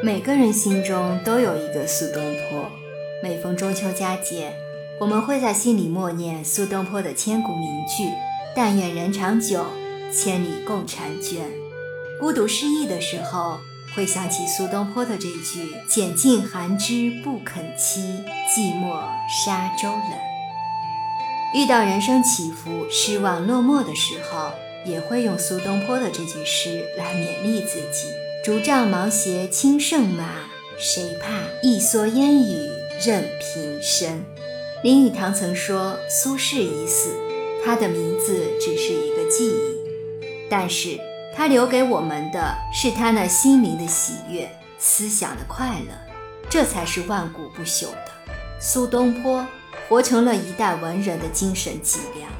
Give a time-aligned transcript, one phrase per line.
[0.00, 2.70] 每个人心中都有一个苏东坡。
[3.20, 4.52] 每逢中秋佳节，
[5.00, 8.08] 我们会在心里默念苏东坡的千古名句
[8.54, 9.66] ：“但愿人长久，
[10.12, 11.50] 千里共婵娟。”
[12.20, 13.58] 孤独失意的时候，
[13.96, 17.98] 会想起苏东坡的这句：“拣尽寒枝不肯栖，
[18.48, 19.02] 寂寞
[19.44, 20.12] 沙洲冷。”
[21.54, 24.52] 遇到人生起伏、失望落寞的时候，
[24.86, 28.06] 也会用苏东坡的这句诗来勉励自己
[28.48, 30.24] ：“竹杖芒鞋轻胜马，
[30.78, 32.66] 谁怕一蓑烟雨
[32.98, 34.24] 任平生。”
[34.82, 37.10] 林语堂曾说：“苏轼已死，
[37.62, 40.98] 他的名字只是一个记忆，但是
[41.36, 45.92] 他留给我们的是他那心灵的喜悦、思想的快乐，
[46.48, 48.08] 这才是万古不朽的。”
[48.58, 49.46] 苏东坡。
[49.90, 52.30] 活成了一代文人的精神脊梁，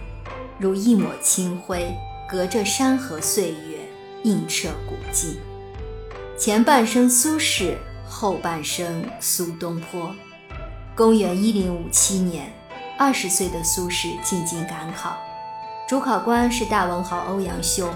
[0.59, 1.95] 如一抹清辉，
[2.31, 3.79] 隔着山河岁月，
[4.23, 5.39] 映彻古今。
[6.39, 7.75] 前半生苏轼，
[8.09, 10.15] 后半生苏东坡。
[10.95, 12.53] 公元一零五七年，
[12.97, 15.19] 二十岁的苏轼进京赶考，
[15.89, 17.93] 主考官是大文豪欧阳修。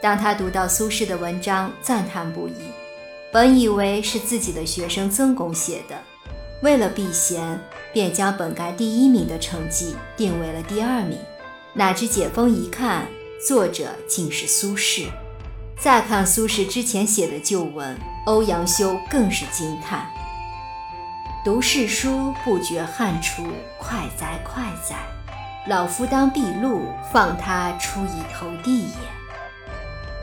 [0.00, 2.54] 当他读到苏轼的文章，赞叹不已。
[3.32, 5.98] 本以为是自己的学生曾巩写的，
[6.62, 7.58] 为了避嫌。
[7.92, 11.18] 便将本该第一名的成绩定为了第二名，
[11.74, 13.08] 哪知解封一看，
[13.44, 15.08] 作者竟是苏轼。
[15.82, 20.06] 再看苏轼之前写的旧文，欧阳修更是惊叹
[21.42, 23.46] ：“读世书不觉汗出，
[23.78, 24.96] 快哉快哉！
[25.66, 28.94] 老夫当毕露，放他出一头地也。”“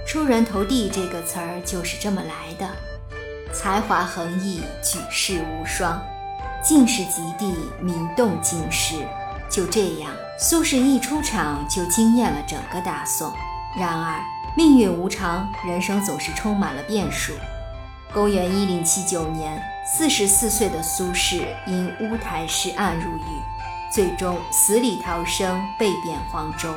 [0.08, 2.70] 出人头地”这个词儿就是这么来的，
[3.52, 6.00] 才华横溢，举世无双。
[6.64, 8.94] 进士及第，名动京师。
[9.50, 13.34] 就这样，苏轼一出场就惊艳了整个大宋。
[13.78, 14.20] 然而，
[14.56, 17.34] 命运无常，人生总是充满了变数。
[18.12, 23.42] 公元一零七九年，四十四岁的苏轼因乌台诗案入狱，
[23.94, 26.74] 最终死里逃生，被贬黄州。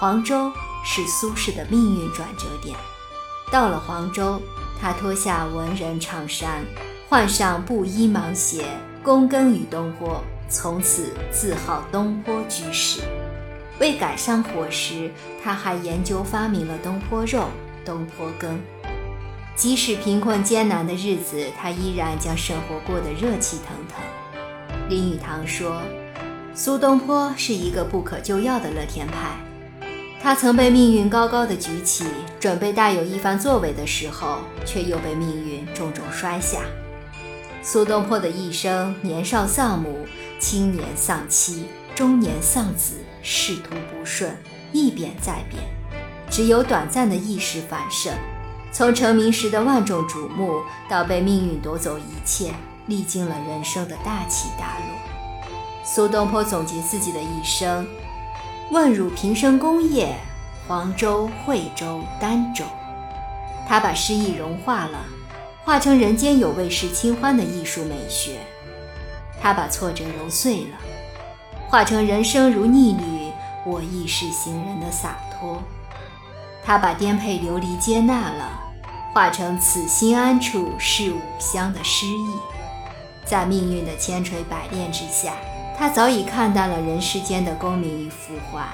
[0.00, 0.50] 黄州
[0.84, 2.76] 是苏轼的命运转折点。
[3.52, 4.42] 到了黄州，
[4.80, 6.64] 他脱下文人长衫，
[7.08, 8.64] 换上布衣芒鞋。
[9.04, 13.02] 躬耕于东坡，从此自号东坡居士。
[13.80, 15.10] 为改善伙食，
[15.42, 17.48] 他还研究发明了东坡肉、
[17.84, 18.60] 东坡羹。
[19.56, 24.02] 即使贫困艰难的日子，他依然将生活过得热气腾腾。
[24.88, 25.80] 林语堂说
[26.54, 29.36] ：“苏东坡是一个不可救药的乐天派。
[30.20, 32.04] 他曾被命运高高的举起，
[32.40, 36.60] 准备大有一番作为的时候，却又被命运重重摔下。”
[37.62, 40.06] 苏东坡的一生，年少丧母，
[40.38, 44.36] 青年丧妻，中年丧子，仕途不顺，
[44.72, 45.62] 一贬再贬，
[46.28, 48.12] 只有短暂的一时反胜。
[48.72, 52.52] 从成名时的万众瞩目，到被命运夺走一切，
[52.86, 55.84] 历经了人生的大起大落。
[55.84, 57.86] 苏东坡总结自己的一生：
[58.72, 60.16] 问汝平生功业，
[60.66, 62.64] 黄州、惠州、儋州。
[63.68, 64.98] 他把诗意融化了。
[65.64, 68.38] 化成人间有味是清欢的艺术美学，
[69.40, 70.76] 他把挫折揉碎了，
[71.68, 73.32] 化成人生如逆旅，
[73.66, 75.62] 我亦是行人的洒脱。
[76.64, 78.60] 他把颠沛流离接纳了，
[79.12, 82.30] 化成此心安处是吾乡的诗意。
[83.24, 85.32] 在命运的千锤百炼之下，
[85.76, 88.68] 他早已看淡了人世间的功名与浮华，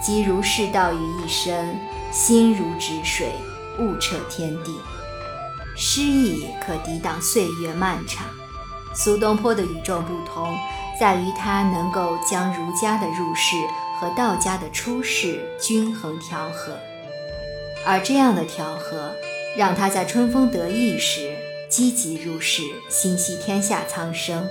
[0.00, 1.76] 即如世道于一身，
[2.12, 3.32] 心如止水，
[3.78, 4.74] 悟彻天地。
[5.76, 8.26] 诗意可抵挡岁月漫长。
[8.94, 10.56] 苏东坡的与众不同
[10.98, 13.56] 在于他能够将儒家的入世
[13.98, 16.78] 和道家的出世均衡调和，
[17.86, 19.14] 而这样的调和
[19.56, 21.36] 让他在春风得意时
[21.68, 24.42] 积极入世，心系天下苍生；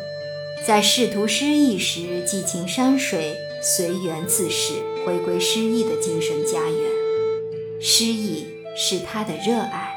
[0.65, 4.73] 在仕途失意时寄情山水，随缘自适，
[5.05, 7.81] 回归诗意的精神家园。
[7.81, 9.93] 诗意是他的热爱。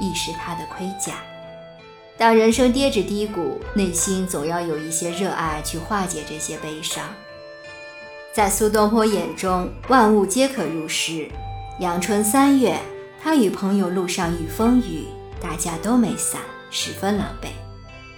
[0.00, 1.14] 亦是他的盔甲。
[2.18, 7.04] 当人生跌至低谷，内心总要有一些热爱去化解这些悲伤。
[8.32, 11.30] 在苏东坡眼中，万物皆可入诗。
[11.78, 12.76] 阳春三月，
[13.22, 15.06] 他与朋友路上遇风雨，
[15.40, 16.40] 大家都没伞，
[16.72, 17.50] 十分狼狈。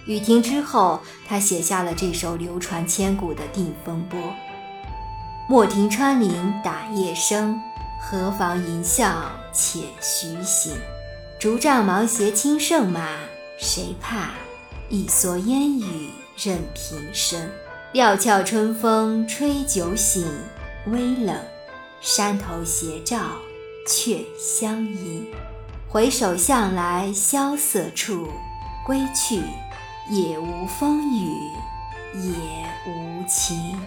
[0.07, 4.19] 雨停之后，他写下了这首流传千古的《定风波》：
[5.47, 6.31] 莫听穿林
[6.63, 7.61] 打叶声，
[8.01, 9.11] 何妨吟啸
[9.53, 10.73] 且徐行。
[11.39, 13.09] 竹杖芒鞋轻胜马，
[13.61, 14.31] 谁怕？
[14.89, 17.47] 一蓑烟雨任平生。
[17.93, 20.25] 料峭春风吹酒醒，
[20.87, 21.37] 微冷，
[22.01, 23.19] 山头斜照
[23.87, 25.27] 却相迎。
[25.87, 28.27] 回首向来萧瑟处，
[28.83, 29.43] 归去，
[30.09, 31.31] 也无风雨
[32.15, 32.31] 也
[32.87, 33.79] 无晴。